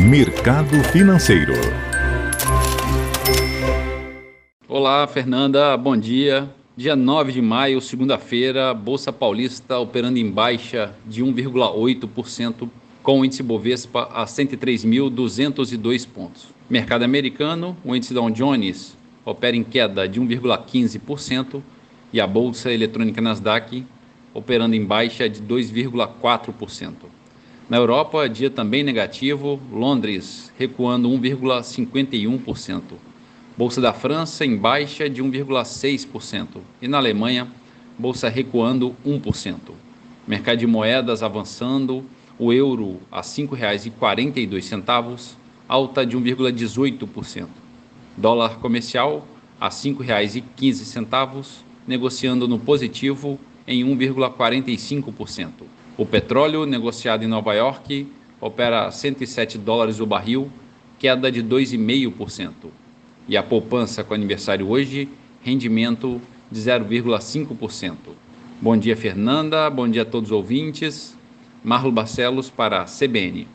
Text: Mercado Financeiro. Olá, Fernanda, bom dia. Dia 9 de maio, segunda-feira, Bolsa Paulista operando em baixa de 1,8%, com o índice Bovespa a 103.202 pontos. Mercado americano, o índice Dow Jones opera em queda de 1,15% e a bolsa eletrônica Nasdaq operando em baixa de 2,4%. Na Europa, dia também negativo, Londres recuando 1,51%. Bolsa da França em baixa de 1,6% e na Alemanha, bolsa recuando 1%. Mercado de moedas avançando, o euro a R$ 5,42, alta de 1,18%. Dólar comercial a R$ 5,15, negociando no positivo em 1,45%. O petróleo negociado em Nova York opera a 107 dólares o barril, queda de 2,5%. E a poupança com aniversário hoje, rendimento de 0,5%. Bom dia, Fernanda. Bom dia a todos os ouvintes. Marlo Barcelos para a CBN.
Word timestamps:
Mercado 0.00 0.82
Financeiro. 0.92 1.54
Olá, 4.68 5.04
Fernanda, 5.08 5.76
bom 5.76 5.96
dia. 5.96 6.48
Dia 6.76 6.94
9 6.94 7.32
de 7.32 7.42
maio, 7.42 7.80
segunda-feira, 7.80 8.72
Bolsa 8.72 9.12
Paulista 9.12 9.76
operando 9.76 10.16
em 10.16 10.30
baixa 10.30 10.94
de 11.04 11.24
1,8%, 11.24 12.70
com 13.02 13.20
o 13.20 13.24
índice 13.24 13.42
Bovespa 13.42 14.08
a 14.14 14.24
103.202 14.24 16.06
pontos. 16.06 16.46
Mercado 16.70 17.02
americano, 17.02 17.76
o 17.84 17.96
índice 17.96 18.14
Dow 18.14 18.30
Jones 18.30 18.96
opera 19.24 19.56
em 19.56 19.64
queda 19.64 20.08
de 20.08 20.20
1,15% 20.20 21.60
e 22.12 22.20
a 22.20 22.26
bolsa 22.26 22.72
eletrônica 22.72 23.20
Nasdaq 23.20 23.84
operando 24.32 24.76
em 24.76 24.84
baixa 24.84 25.28
de 25.28 25.42
2,4%. 25.42 27.07
Na 27.68 27.76
Europa, 27.76 28.28
dia 28.30 28.48
também 28.48 28.82
negativo, 28.82 29.60
Londres 29.70 30.50
recuando 30.58 31.06
1,51%. 31.10 32.82
Bolsa 33.58 33.78
da 33.78 33.92
França 33.92 34.46
em 34.46 34.56
baixa 34.56 35.10
de 35.10 35.22
1,6% 35.22 36.62
e 36.80 36.88
na 36.88 36.96
Alemanha, 36.96 37.46
bolsa 37.98 38.30
recuando 38.30 38.96
1%. 39.06 39.58
Mercado 40.26 40.56
de 40.56 40.66
moedas 40.66 41.22
avançando, 41.22 42.06
o 42.38 42.54
euro 42.54 43.00
a 43.12 43.18
R$ 43.18 43.24
5,42, 43.24 45.34
alta 45.68 46.06
de 46.06 46.16
1,18%. 46.16 47.48
Dólar 48.16 48.60
comercial 48.60 49.28
a 49.60 49.66
R$ 49.66 49.72
5,15, 49.72 51.64
negociando 51.86 52.48
no 52.48 52.58
positivo 52.58 53.38
em 53.66 53.84
1,45%. 53.84 55.77
O 55.98 56.06
petróleo 56.06 56.64
negociado 56.64 57.24
em 57.24 57.26
Nova 57.26 57.52
York 57.54 58.06
opera 58.40 58.86
a 58.86 58.90
107 58.92 59.58
dólares 59.58 59.98
o 59.98 60.06
barril, 60.06 60.48
queda 60.96 61.28
de 61.28 61.42
2,5%. 61.42 62.52
E 63.26 63.36
a 63.36 63.42
poupança 63.42 64.04
com 64.04 64.14
aniversário 64.14 64.70
hoje, 64.70 65.08
rendimento 65.42 66.22
de 66.52 66.60
0,5%. 66.60 67.96
Bom 68.62 68.76
dia, 68.76 68.96
Fernanda. 68.96 69.68
Bom 69.68 69.88
dia 69.88 70.02
a 70.02 70.04
todos 70.04 70.30
os 70.30 70.36
ouvintes. 70.36 71.18
Marlo 71.64 71.90
Barcelos 71.90 72.48
para 72.48 72.82
a 72.82 72.84
CBN. 72.84 73.48